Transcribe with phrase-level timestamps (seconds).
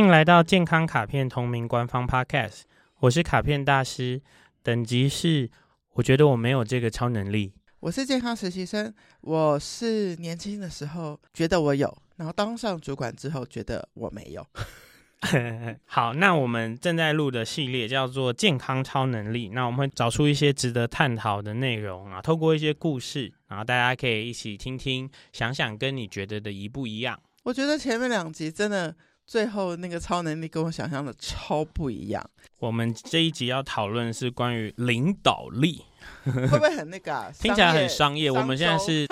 [0.00, 2.62] 迎来到健康卡片同名官方 Podcast，
[3.00, 4.22] 我是卡片大师，
[4.62, 5.50] 等级是
[5.92, 7.52] 我觉得我没有这个超能力。
[7.80, 14.46] 我是健康实习生，我是年轻的时候觉得我有，然后当上主管之后觉得我没有。
[15.84, 27.20] 好，那我们正在录的系列叫做健康超能力，那我们会找出一些值得探讨的内容啊，透过一些故事，然后大家可以一起听听，想想跟你觉得的一不一样。
[27.42, 28.94] 我觉得前面两集真的，
[29.30, 32.20] 最后那个超能力跟我想象的超不一样。
[32.58, 35.84] 我们这一集要讨论是关于领导力，
[36.24, 37.30] 会不会很那个、啊？
[37.38, 38.28] 听起来很商业。
[38.28, 39.06] 我们现在是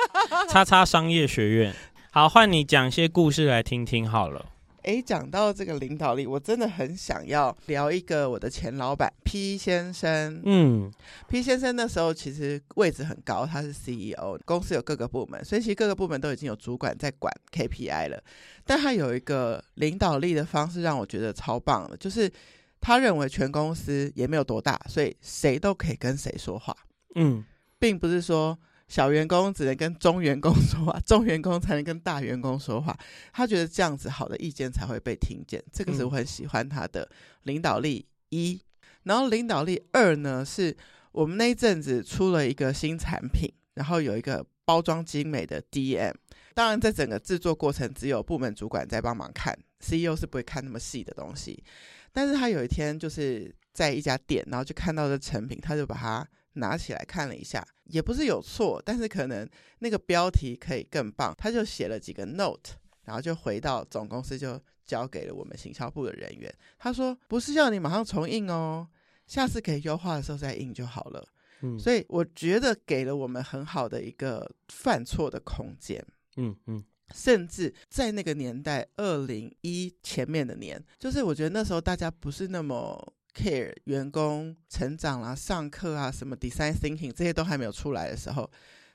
[0.51, 1.73] 叉叉商业学院。
[2.11, 4.45] 好，换你讲一些故事来听听好了。
[4.89, 10.41] 诶，讲到这个领导力，我真的很想要聊一个我的前老板 P 先生。
[10.47, 10.91] 嗯
[11.29, 18.19] ，P 先生那时候其实位置很高，他是 CEO，公司有各个部门，所以其实各个部门都已经有主管在管 KPI 了。
[18.65, 22.33] 但他有一个领导力的方式，让我觉得超棒的，就是
[22.81, 26.75] 他认为全公司也没有多大，所以谁都可以跟谁说话。
[27.15, 27.45] 嗯，
[27.79, 28.59] 并不是说。
[28.89, 32.99] 小员工只能跟中员工说话， 中员工才能跟大员工说话。
[33.33, 37.09] 他觉得这样子好的意见才会被听见，这个是我很喜欢他的
[37.43, 38.61] 领导力一。
[39.05, 40.75] 然后领导力二呢，是
[41.13, 46.15] 我们那一阵子出了一个新产品，然后有一个包装精美的 DM。
[46.55, 51.63] 当然，在整个制作过程，只有部门主管在帮忙看，CEO 是不会看那么细的东西。
[52.11, 56.27] 但是他有一天就是在一家店，然后就看到这成品，他就把它。
[56.55, 61.35] 拿起来看了一下，也不是有错，但是可能那个标题可以更棒。
[61.37, 62.73] 他就写了几个 note，
[63.05, 66.53] 然后就回到总公司，就交给了我们行销部的人员。
[66.79, 68.89] 他说：“不是要你马上重印哦，
[69.27, 71.25] 下次可以优化的时候再印就好了。”
[71.63, 76.05] 嗯，所以我觉得给了我们很好的一个犯错的空间。
[76.37, 76.83] 嗯嗯，
[77.15, 83.15] 甚至在那个年代，二零一前面的年，就是我觉得那时候大家不是那么。
[83.39, 88.51] Care 员工成长啦、上课啊，什么 design thinking 这些都还没有出来的时候，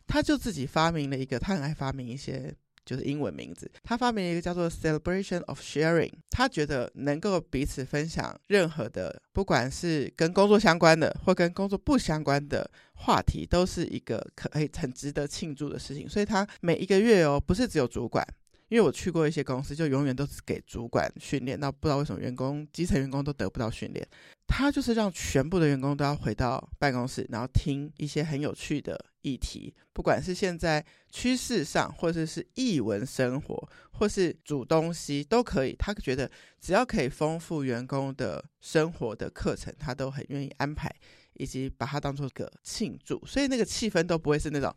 [0.05, 2.53] 他就自己发明了一个，他很爱发明一些
[2.85, 3.71] 就是英文名字。
[3.81, 6.11] 他发明了一个叫做 celebration of sharing。
[6.29, 16.09] 他觉得能够彼此分享任何的，不管是跟工作相关的或跟工作不相关的话题，都是一个可以很值得庆祝的事情。
[16.09, 18.27] 所以他每一个月哦，不是只有主管。
[18.73, 24.03] 因为我去过一些公司，就永远都是给主管训练，那不知道为什么员工基层员工都得不到训练。
[24.47, 35.75] 他就是让全部的员工都要回到办公室，然后听一些很有趣的议题，不管是现在趋势上，或者是艺文生活，或是煮东西都可以。
[35.77, 36.27] 他觉得
[36.59, 40.91] 只要可以丰富员工的生活的课程，他都很愿意安排，
[41.35, 43.23] 以及把它当做个庆祝。
[43.23, 44.67] 所以那个气氛都不会是那种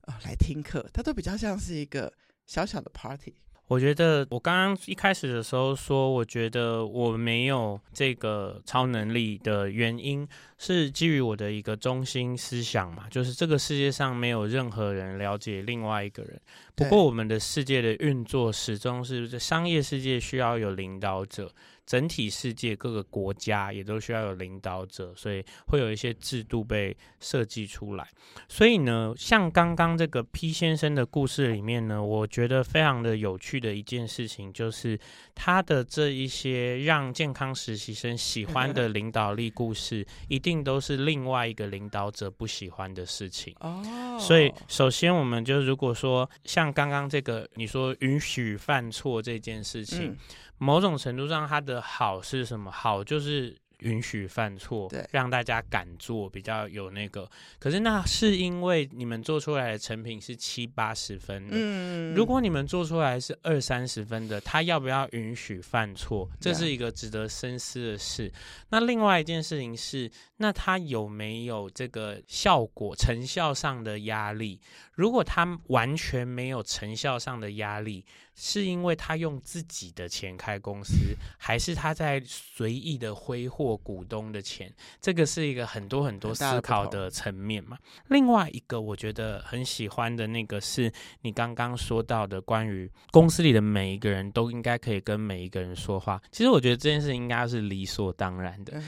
[0.00, 2.12] 啊、哦、来听课，他都比较像是一个。
[2.46, 3.34] 小小的 party，
[3.66, 10.26] 我觉得我刚刚一开始的时候说，我觉得我没有这个超能力的原因，
[10.56, 16.40] 是基于我的一个中心思想嘛，就是这个世界上没有任何人了解另外一个人。
[16.76, 21.52] 不过我们的世界的运作始终是商业世界需要有领导者。
[21.86, 28.06] 整体世界各个国家也都需要有领导者，所以会有一些制度被设计出来。
[28.48, 34.98] 所以呢，像刚刚这个 P 先生的故事里面呢，我觉得非常的有趣的一件事情，就是
[35.34, 43.54] 他的这一些让健康实习生喜欢的 领导力故事，一定都是另外一个领导者不喜欢的事情。
[43.60, 50.08] 哦，所以首先我们就如果说像刚刚这个你说允许犯错这件事情。
[50.08, 50.16] 嗯
[50.58, 52.70] 某种程度上，它的好是什么？
[52.70, 53.56] 好就是。
[53.80, 57.28] 允许犯错，对，让大家敢做，比较有那个。
[57.58, 66.26] 可是那是因为你们做出来的成品是七八十分的，嗯，如果你们做出来是二三十分的，他要不要允许犯错？
[66.40, 68.32] 这是一个值得深思的事。
[68.70, 74.58] 那另外一件事情是，那他有没有这个效果、成效上的压力？
[74.94, 78.06] 如果他完全没有成效上的压力，
[78.36, 83.76] 是因为他用自己的钱开公司，还是他在随意的挥霍？
[83.86, 87.78] 股东的钱，这个是一个很多很多思考的层面嘛。
[88.08, 90.92] 另外一个我觉得很喜欢的那个是
[91.22, 96.20] 你刚刚说到的，关于公司里的每一个人都应该可以跟每一个人说话。
[96.32, 98.82] 其实我觉得这件事应该是理所当然的。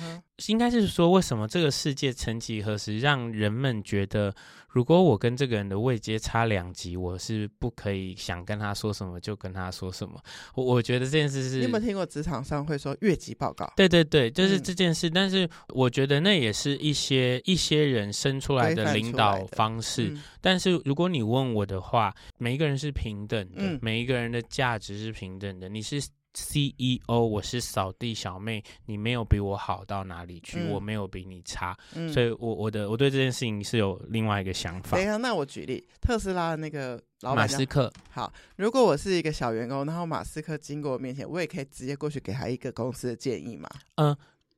[0.46, 4.32] 应该是说，为什么这个世界曾几何时让人们觉得，
[4.68, 10.20] 如果我跟这个人的位阶差两级，我是不可以想跟他说什么就跟他说什么？
[10.54, 13.72] 我我觉得这件事是，你有没有听过职场上会说越级报告？
[13.76, 15.08] 对对对，就是这件事。
[15.08, 20.08] 嗯、但是我觉得那也是一些一些人生出来的领导方式。
[20.08, 25.68] 嗯、但是如果你问我的话，每一个人是平等的，嗯、每一个人的价值是平等的。
[25.68, 26.02] 你是。
[26.38, 34.96] CEO，我是扫地小妹，你没有比我好到哪里去，嗯、我没有比你差，嗯、所以我我的我对这件事情是有另外一个想法。
[34.96, 43.68] 等一下，那我举例，特斯拉的那个老板马斯克，好，如果我是一个小员工，然后马斯克经过我面前，我也可以直接过去给他一个公司的建议嘛？
[43.96, 44.16] 嗯，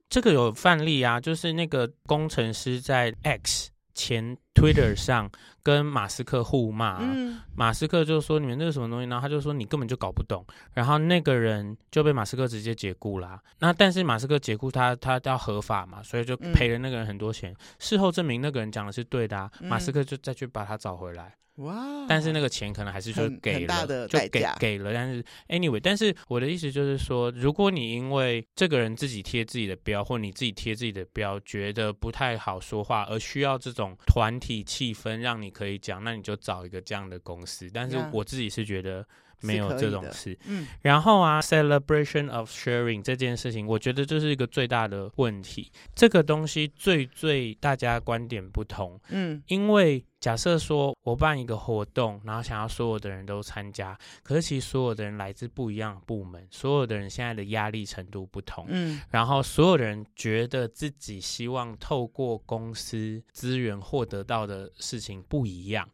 [0.08, 3.70] 这个有范例啊，就是那个工程师在 X。
[4.00, 5.30] 前 Twitter 上
[5.62, 10.42] 跟马斯克互骂，嗯、马斯克就说你们那是什么东西，然后他就说你根本就搞不懂，
[10.72, 13.38] 然后那个人就被马斯克直接解雇啦。
[13.58, 17.52] 那但是马斯克解雇他，他要合法嘛，所以就赔了那个人很多钱。
[17.52, 21.34] 嗯、事后证明那个人讲的是对的，啊，马斯克就再去把他找回来。
[21.60, 22.06] 哇！
[22.08, 24.92] 但是那个钱可能还是就给了，就给给了。
[24.92, 37.70] 但是 anyway，但是我的意思就是说，如果你因为这个人自己贴自己的标，或你自己贴自己的标，觉得不太好说话，而需要这种团体气氛让你可以讲，那你就找一个这样的公司。
[37.72, 39.06] 但是我自己是觉得。
[39.42, 45.70] 没有这种事，嗯，然后啊，celebration of sharing 这件事情，我觉得这是一个最大的问题。
[45.94, 65.88] 这个东西最最大家观点不同，嗯，因为假设说我办一个活动，然后想要所有的人都参加，可是其实所有的人来自不一样的部门，所有的人现在的压力程度不同，嗯，然后所有的人觉得自己希望透过公司资源获得到的事情不一样。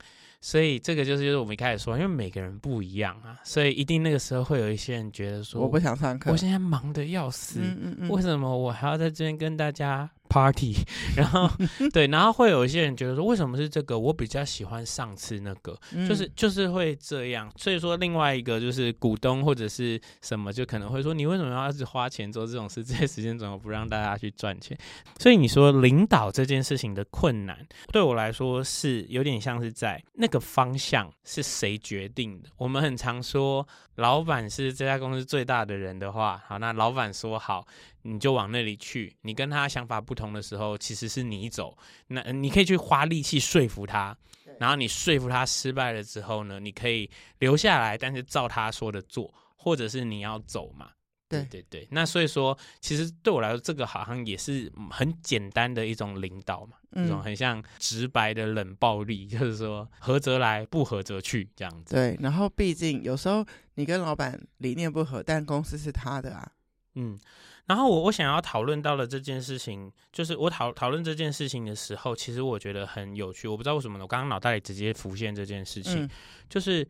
[0.47, 10.75] 所以这个就是就是我们一开始说，因为每个人不一样啊，所以一定那个时候会有一些人觉得说，我不想上课，我现在忙得要死，嗯嗯嗯，为什么我还要在这边跟大家 party，
[11.17, 11.51] 然后
[11.95, 13.99] 对，然后会有一些人觉得说，为什么是这个？
[13.99, 17.51] 我比较喜欢上次那个，嗯、就是就是会这样。
[17.57, 22.85] 所以说，另外一个就是股东或者是什么，就可能会说，你为什么要一直花钱做这种事？
[22.85, 24.77] 这些时间怎么不让大家去赚钱？
[25.19, 32.51] 所以你说领导这件事情的困难，对我来说是有点像是在那个方向是谁决定的？
[32.59, 37.67] 我们很常说，老板是这家公司最大的人的话，好，那老板说好。
[38.07, 39.15] 你就往那里去。
[39.23, 41.77] 你跟他想法不同的时候，其实是你走。
[42.07, 44.17] 那你可以去花力气说服他，
[44.59, 47.11] 然后你说服他失败了之后呢，你可以
[47.41, 50.91] 留下来，但是照他说的做，或者是你要走嘛。
[51.29, 51.89] 对对对。
[51.91, 61.97] 那所以说，其实对我来说，这个好像也是很简单的一种领导嘛，一种很像直白的冷暴力， 就是说合则来，不合则去这样子。
[61.97, 62.17] 对。
[62.21, 63.45] 然后毕竟有时候
[63.75, 66.53] 你跟老板理念不合，但公司是他的啊。
[66.95, 67.19] 嗯。
[67.67, 73.49] 然后我我想要讨论到的这件事情，就是我讨讨论这件事情的时候，其实我觉得很有趣。
[73.49, 76.11] 我不知道为什么，我刚刚脑袋里直接浮现这件事情，嗯、
[76.49, 76.89] 就是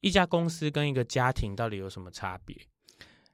[0.00, 2.56] 一家公司跟一个家庭到底有什么差别？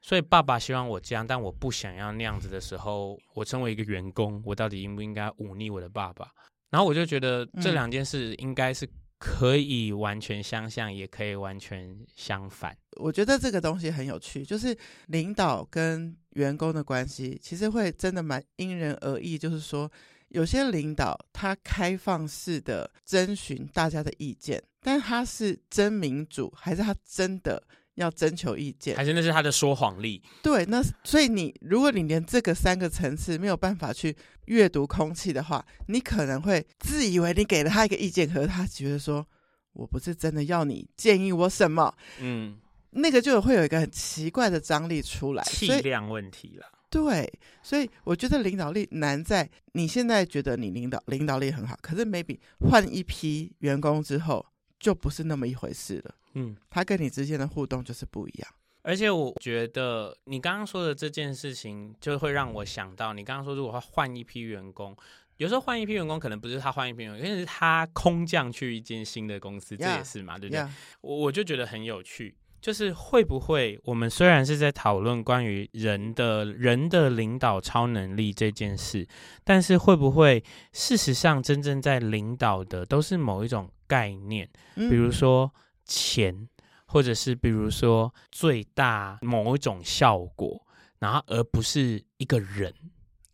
[0.00, 6.28] 所以爸爸希望我这样，但我不想要那样子的时候，我成为一个员工，我到底应不应该忤逆我的爸爸？
[6.70, 8.88] 然后我就觉得这两件事应该是。
[9.24, 12.76] 可以完全相像，也可以完全相反。
[12.96, 14.76] 我觉得这个东西很有趣，就是
[15.06, 19.38] 领导跟员工的关系，其实会真的蛮因人而异。
[19.38, 19.88] 就是说，
[20.30, 27.62] 有些领导他开放式的征询大家的意见，但他是真民主，还是他真的？
[27.96, 30.22] 要征求意见，还是那是他的说谎力？
[30.42, 34.16] 对，那所以你如果你连这个三个层次没有办法去
[34.46, 39.26] 阅读空气的话，你可能会自以为你给了他一个意见，可是他觉得说，
[39.74, 42.56] 我不是真的要你建议我什么，嗯，
[42.90, 46.66] 那个就会有一个很奇怪的张力出来，气量问题了。
[46.88, 47.30] 对，
[47.62, 54.44] 所以我觉得领导力难在你现在觉得你领导领导力很好，可是 maybe 换一批员工之后。
[54.82, 56.14] 就不是那么一回事了。
[56.34, 58.48] 嗯，他跟你之间的互动就是不一样。
[58.82, 64.96] 而且我觉得你刚刚说的这件事情，就会让我想到，你刚刚说如果他换一批员工，
[65.36, 70.66] 有时候换一批员工可能不是他换一批员工，因为是他空降去一间新的公司，这也是嘛对不对？
[71.00, 79.06] 我.我就觉得很有趣，就是会不会我们虽然是在讨论关于人的人的领导超能力这件事，
[79.44, 83.70] 但是会不会事实上真正在领导的都是某一种。
[83.92, 85.52] 概念，比如说
[85.84, 86.48] 钱，
[86.86, 90.66] 或者是比如说最大某一种效果，
[90.98, 92.72] 然后而不是一个人。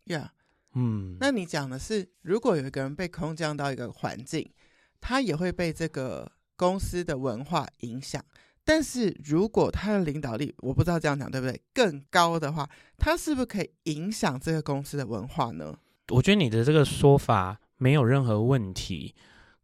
[0.07, 0.29] 呀，Yeah.
[0.73, 4.51] 嗯，那你讲的是，如果有一个人被空降到一个环境，
[4.99, 8.21] 他也会被这个公司的文化影响。
[8.65, 15.73] 但是如果他的领导力，我不知道这样讲对不对，更高的话，他是不是可以影响这个公司的文化呢？
[16.09, 19.15] 我觉得你的这个说法没有任何问题，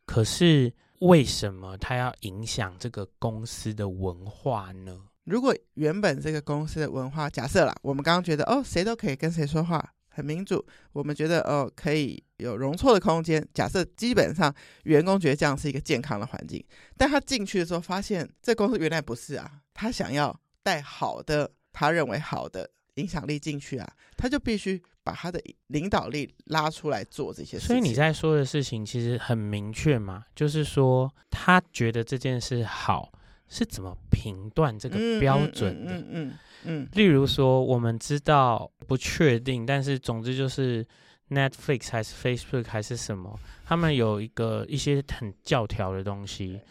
[0.06, 0.72] 可是。
[1.00, 4.98] 为什么他要影响这个公司的文化呢？
[5.26, 13.46] 如果原本这个公司的文化，假设啦，我们刚刚觉得哦，谁都可以跟谁说话，很民主，我们觉得哦，可以有容错的空间。
[13.54, 16.64] 假设基本上员工觉得这样是一个健康的环境，
[16.96, 27.68] 但他进去的时候发现这公司原来不是啊，他想要带好的他认为好的影响力进去啊，他就必须把他的领导力拉出来做这些事情。
[27.68, 33.12] 所以你在说的事情其实很明确嘛，就是说他觉得这件事好，
[33.48, 35.92] 是怎么评断这个标准的？
[35.94, 36.90] 嗯嗯嗯，嗯，嗯。
[36.94, 40.86] 例如说，我们知道不确定，但是总之就是
[41.30, 46.62] Netflix 还是 Facebook 还是什么，他们有一个一些很教条的东西，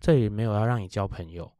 [0.00, 1.52] 这里没有要让你交朋友。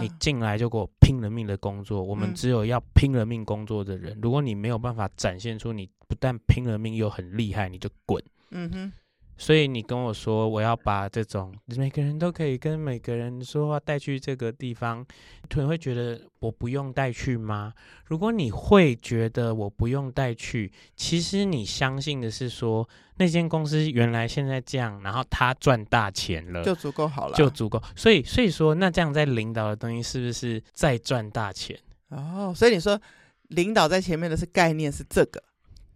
[0.00, 4.16] 你进来就给我拼了命的工作，我们只有要拼了命工作的人。
[4.16, 8.22] 嗯、如果你没有办法展现出你不但拼了命又很厉害，你就滚。
[8.50, 8.92] 嗯哼。
[9.36, 15.04] 所以你跟我说，我要把这种每个人都可以跟每个人说话带去这个地方，
[15.54, 17.72] 你会觉得我不用带去吗？
[18.04, 27.82] 如果你会觉得我不用带去，其实你相信的是说那间公司原来现在这样，然后他赚大钱了，就足够好了，就足够。
[27.96, 31.76] 所以，所以说那这样在领导的东西是不是在赚大钱？
[32.10, 33.00] 哦，所以你说
[33.48, 35.42] 领导在前面的是概念是这个，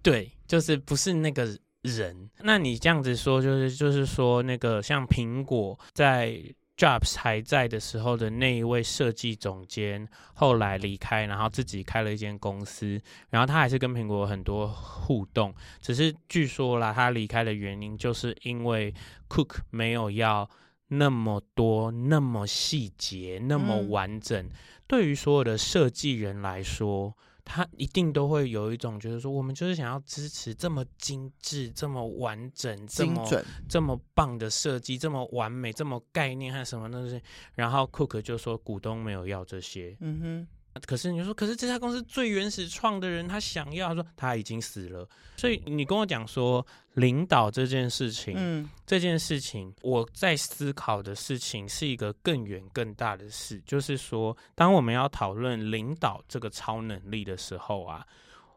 [0.02, 1.56] 对，就是不是那个。
[1.96, 6.42] 人，那你这样子说，就是就是说，那个像苹果在
[6.76, 18.94] Jobs 还在的时候的那一位设计总监，后来离开，然后自己开了一间公司，然后他还是跟苹果有很多互动，只是据说啦，他离开的原因就是因为
[19.28, 20.48] Cook 没有要
[20.88, 24.50] 那么多、那么细节、那么完整，嗯、
[24.86, 27.16] 对于所有的设计人来说。
[27.48, 37.20] 他一定都会有一种觉得说，我们就是想要支持这么精致、这么完整、精准、这么棒的设计，这么完美、这么概念还是什么东西。
[37.54, 39.96] 然后 Cook 就说，股东没有要这些。
[40.00, 40.57] 嗯哼。
[40.86, 45.08] 可是你说，可是这家公司最原始创的人他想要，他说他已经死了。
[45.36, 58.04] 所以你跟我讲说领导这件事情，嗯，这件事情我在思考的事情是一个更远更大的事，就是说，当我们要讨论领导这个超能力的时候啊，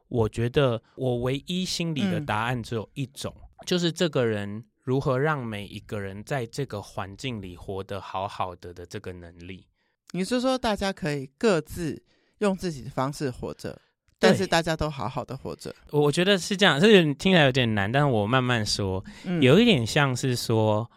[0.07, 9.67] 我觉得我唯一心里的答案只有一种，嗯，就是这个人如何让每一个人在这个环境里活得好好的的这个能力。
[10.12, 12.01] 你是说大家可以各自
[12.39, 13.80] 用自己的方式活着，
[14.20, 15.74] 但是大家都好好的活着？
[15.91, 20.89] 我觉得是这样，这个听起来有点难，但是我慢慢说，嗯，有一点像是说，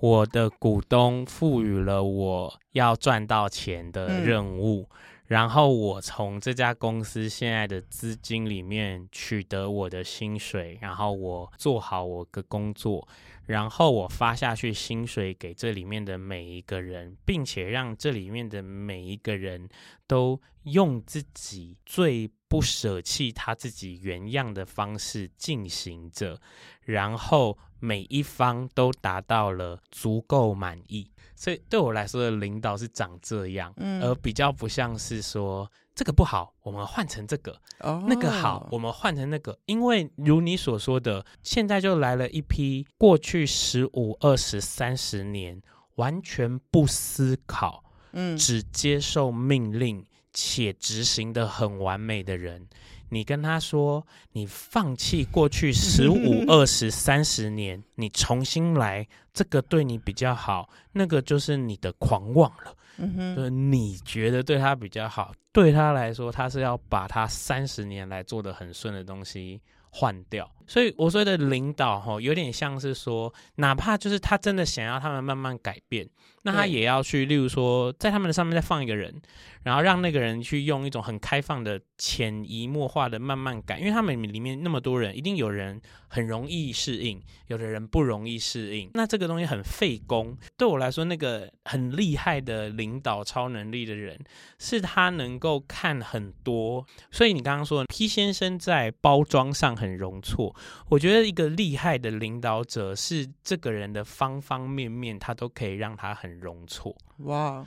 [0.00, 4.88] 我的股东赋予了我要赚到钱的任务。
[4.90, 4.96] 嗯
[5.28, 13.06] 然后我从这家公司现在的资金里面取得我的薪水，然后我做好我的工作，
[13.44, 19.68] 然后我发下去薪水给这里面的每一个人，并且让这里面的每一个人
[20.06, 26.40] 都用自己最不舍弃他自己原样的方式进行着，
[26.82, 31.10] 然后每一方都达到了足够满意。
[31.36, 39.56] 所以对我来说的领导是长这样，嗯，而比较不像是说这个不好，我们换成这个，哦，那个好，我们换成那个。
[39.66, 45.62] 因为如你所说的，现在就来了一批过去十五、二十、三十年
[45.94, 50.04] 完全不思考，嗯，只接受命令
[50.40, 52.64] 且执行的很完美的人。
[53.08, 62.76] 你跟他说，你放弃过去十五、 二十、三十年，你重新来，这个对你比较好，那个就是你的狂妄了。
[62.98, 70.48] 嗯哼，就是你觉得对他比较好，对他来说，他是要把他三十年来做的很顺的东西换掉。
[70.68, 76.08] 所以我说的领导，哈，有点像是说，哪怕就是他真的想要他们慢慢改变。
[76.42, 79.20] 那他也要去，例如说，在他们的上面再放一个人，
[79.64, 88.88] 然后让那个人去用一种很开放的、潜移默化的慢慢改，因为他们里面那么多人，一定有人很容易适应，有的人不容易适应。
[88.94, 90.34] 那这个东西很费工。
[90.56, 94.18] 对我来说，那个很厉害的领导超能力的人，
[94.58, 96.86] 是他能够看很多。
[97.10, 100.54] 所以你刚刚说 P 先生在包装上很容错，
[100.88, 106.38] 我觉得一个厉害的领导者是这个人的方方面面，他都可以让他很。
[106.38, 106.96] 容错。
[107.24, 107.66] 哇，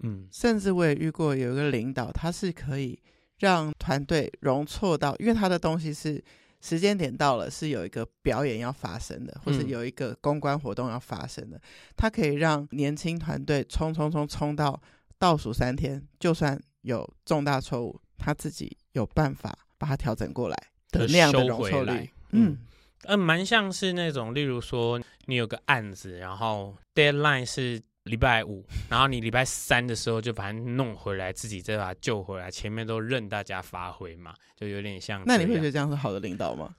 [0.00, 2.98] 嗯，甚至我也遇过有一个领导，他是可以
[3.38, 6.20] 让团队容错到，因为他的东西是
[6.60, 11.60] 时间点到了，是有一个表演要发生的，或者有一个公关活动要发生的，嗯、
[11.96, 14.80] 他可以让年轻团队冲冲冲冲到
[15.16, 20.56] 倒数三天，就算有重大错误，他自己有办法把它调整过来
[20.90, 22.58] 的那样的容错率，嗯，
[23.04, 27.82] 呃，蛮像是那种，例如说你有个案子，然后 deadline 是。
[28.04, 35.22] 礼拜五， 然后你礼拜三的时候就把它弄回来，自己再把它救回来，前面都任大家发挥嘛，就有点像。
[35.26, 36.74] 那你会觉得这样是好的领导吗？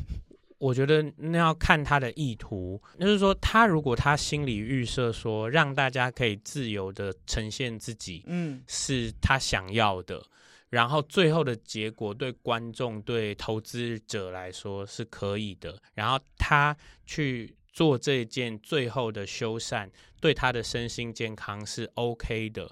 [0.58, 10.22] 我觉得那要看他的意图，就是说他如果他心里预设说让大家可以自由的呈现自己，嗯，是他想要的。
[10.76, 19.88] 然后最后的结果对观众、对投资者来说是可以的，然后他去做这件最后的修缮，
[20.20, 22.70] 对他的身心健康是 OK 的，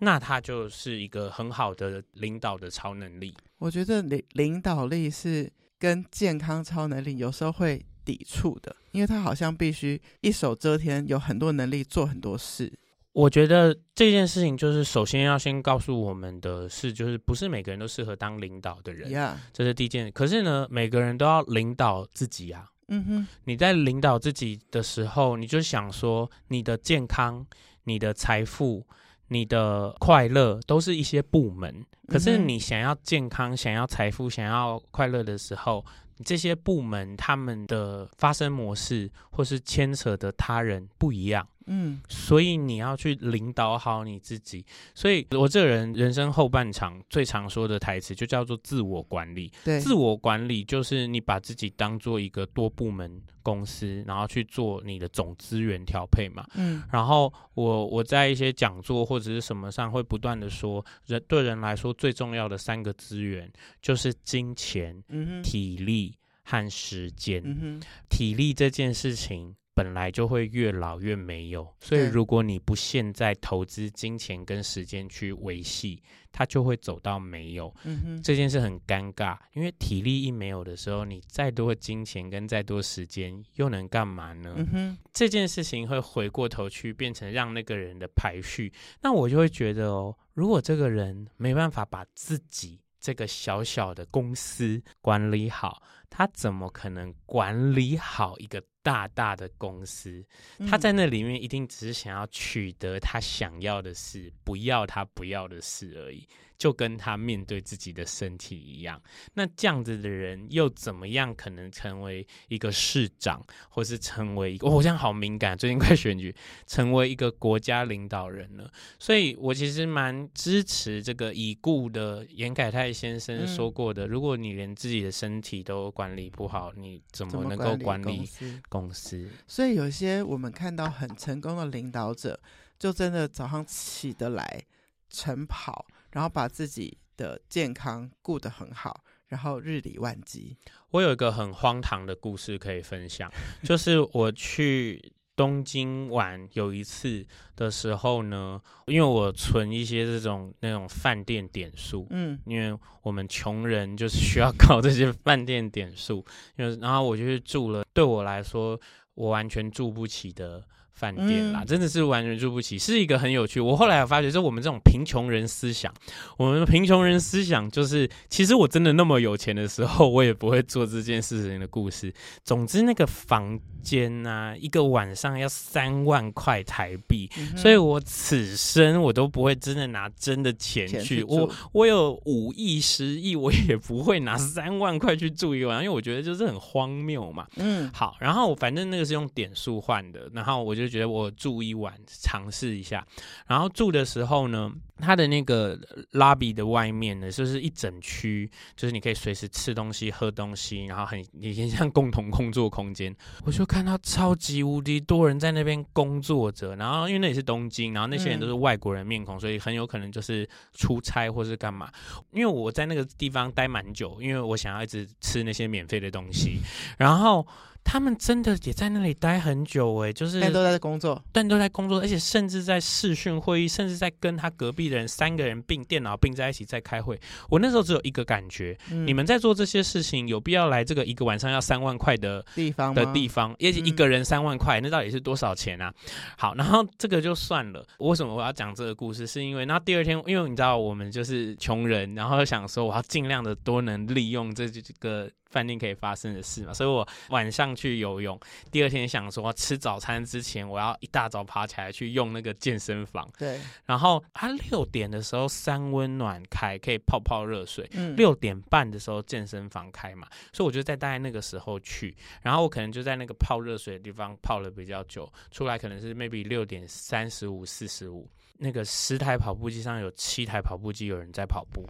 [0.00, 3.34] 那他就是一个很好的领导的超能力。
[3.56, 12.70] 我觉得领领导力是跟健康超能力有时候会抵触的，因为他好像必须一手遮天，有很多能力做很多事。
[13.16, 19.36] 我觉得这件事情就是首先要先告诉我们的是，就是不是每个人都适合当领导的人，Yeah.
[19.54, 20.12] 这是第一件。
[20.12, 22.68] 可是呢，每个人都要领导自己啊。
[22.88, 27.46] 嗯哼，你在领导自己的时候，你就想说，你的健康、
[27.84, 28.86] 你的财富、
[29.28, 31.82] 你的快乐都是一些部门。
[32.08, 35.82] 可是你想要健康、想要财富、想要快乐的时候，
[36.22, 41.48] 这些部门他们的发生模式或是牵扯的他人不一样。
[41.66, 44.64] 嗯，所以你要去领导好你自己。
[44.94, 49.50] 所以我这个人人生后半场最常说的台词就叫做自我管理。
[49.64, 56.46] 对，自我管理就是你把自己当做一个多部门公司，然后去做你的总资源调配嘛。
[56.54, 67.42] 嗯，然后我我在一些讲座或者是什么上会不断的说，人对人来说最重要的三个资源就是金钱、嗯、体力和时间。
[67.44, 69.56] 嗯、体力这件事情。
[69.76, 76.02] 本来就会越老越没有，所以如果你不现在投资金钱跟时间去维系，
[76.32, 77.70] 它就会走到没有。
[77.84, 84.54] 嗯哼，这件事很尴尬，因为体力一没有的时候，你再多金钱跟再多时间又能干嘛呢？
[84.56, 100.24] 嗯哼，这件事情会回过头去变成让那个人的排序，那我就会觉得哦，如果这个人没办法把自己这个小小的公司管理好，他怎么可能管理好一个大大的公司？
[100.70, 106.24] 他在那里面一定只是想要取得他想要的事，不要他不要的事而已。
[106.58, 109.00] 就跟他面对自己的身体一样，
[109.34, 114.66] 那这样子的人又怎么样可能成为一个市长，或是成为一个……
[114.66, 116.34] 我好像好敏感，最近快选举，
[116.66, 118.70] 成为一个国家领导人了。
[118.98, 128.28] 所以我其实蛮支持这个已故的严凯泰先生说过的：如果你连自己的身体都管理不好，你怎么能够管理
[128.68, 129.28] 公司？
[129.46, 132.40] 所以有些我们看到很成功的领导者，
[132.78, 134.62] 就真的早上起得来
[135.10, 135.86] 晨跑。
[136.16, 140.56] 然后把自己的健康顾得很好，然后日理万机。
[140.92, 143.30] 我有一个很荒唐的故事可以分享，
[143.62, 156.24] 就是我去东京玩有一次的时候呢，因为我存一些这种那种饭店点数，嗯，因为我们穷人就是需要 搞这些饭店点数，
[156.56, 158.80] 因为然后我就去住了，对我来说
[159.16, 160.62] 我完全住不起的。
[160.96, 163.60] 饭店啦，真的是完全住不起，是一个很有趣。
[163.60, 165.92] 我后来发觉，就是我们这种贫穷人思想，
[166.38, 172.10] 我们的贫穷人思想就是，其实我真的那么有钱的时候，我也不会做这件事情的故事。
[172.42, 181.02] 总之，那个房间啊，一个晚上要三万块台币，嗯，所以我此生我都不会真的拿真的钱去。
[181.02, 187.46] 去我我有五亿、十亿，我也不会拿三万块去住一个晚上，因为我觉得就是很荒谬嘛。
[187.56, 190.86] 嗯，好，然后反正那个是用点数换的，然后我就。
[190.86, 193.04] 觉得我住一晚尝试一下，
[193.48, 195.76] 然后住的时候呢，它的那个
[196.12, 203.12] lobby 的外面呢，就是一整区，就是你可以随时吃东西、喝东西，然后很也 很像共同工作空间。
[203.44, 211.90] 我就看到超级无敌多人在那边工作着，然后因为那里是东京，然后那些人都是外国人面孔，所以很有可能就是出差或是干嘛。
[212.32, 216.60] 因为我在那个地方待蛮久，因为我想要一直吃那些免费的东西，
[216.96, 217.44] 然后。
[217.88, 227.18] 他们真的也在那里待很久诶、欸，就是但都在工作，但都在工作，而且甚至在视讯会议，甚至在跟他隔壁的人三个人并电脑并在一起在开会。
[227.48, 235.94] 我那时候只有一个感觉，嗯、你们在做这些事情，有必要来这个一个晚上要三万块的地方的地方，而且一个人三万块，那到底是多少钱啊？
[236.36, 237.86] 好， 然后这个就算了。
[237.98, 239.28] 为什么我要讲这个故事？
[239.28, 245.30] 是因为那第二天，因为你知道我们就是穷人，然后想说我要尽量的多能利用这这个。
[245.50, 248.38] 饭店可以发生的事嘛，所以我晚上去游泳，
[248.70, 253.30] 第二天想说吃早餐之前，我要一大早爬起来去用那个健身房。
[253.38, 257.88] 对，然后他六点的时候三温暖开，可以泡泡热水。
[257.92, 268.28] 嗯，六点半的时候健身房开嘛，所以我就在大概那个时候去，然后我可能就在那个泡热水的地方泡了比较久，出来可能是 maybe 六点三十五、四十五。
[268.58, 271.86] 那个十台跑步机上有七台跑步机有人在跑步，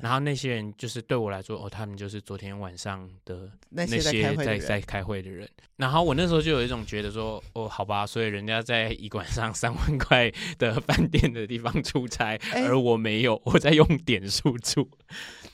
[0.00, 5.48] 然后那些人就是对我来说，哦，他们就是昨天晚上的那些在在开会的人。
[5.76, 14.88] 然后我那时候就有一种觉得说，哦，好吧，所以人家在一个晚上三万块的饭店的地方出差，而我没有，我在用点数住。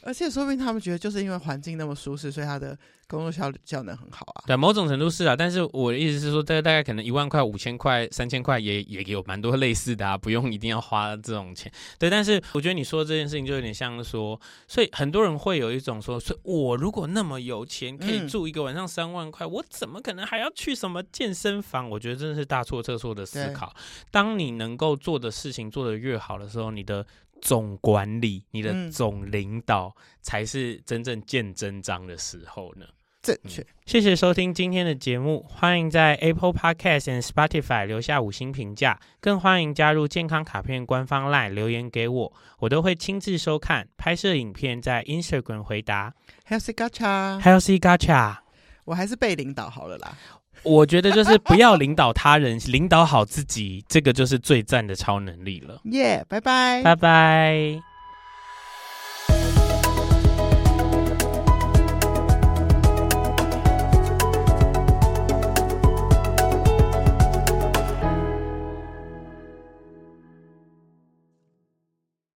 [0.03, 4.45] 而且说不定他们觉得就是因为环境那么舒适，所以他的工作效效能很好啊。
[4.47, 5.37] 对，某种程度是啊。
[5.37, 11.71] 但是我的意思是说，大概大概可能一万块、五千块、三千块也也有蛮多类似的啊，不用一定要花这种钱。
[11.99, 21.91] 对，但是我觉得你说这件事情就有点像说，所以很多人会有一种说，所以我如果那么有钱，可以住一个晚上三万块，嗯，我怎么可能还要去什么健身房？
[21.91, 23.75] 我觉得真的是大错特错的思考。
[24.11, 27.05] 当你能够做的事情做得越好的时候，你的。
[27.40, 32.87] 总管理，你的总领导才是真正见真章的时候呢。
[33.22, 33.62] 正确。
[33.85, 46.14] 谢谢收听今天的节目，欢迎在 Apple Podcast and Spotify 留下五星评价，更欢迎加入健康卡片官方 LINE 留言给我，我都会亲自收看，拍摄影片在 Instagram 回答。
[46.48, 48.38] Healthy Gacha，Healthy Gacha，
[48.87, 50.16] 我还是被领导好了啦。
[50.62, 55.81] 我觉得就是不要领导他人，领导好自己，这个就是最赞的超能力了。
[55.85, 57.89] 耶，拜拜，拜拜。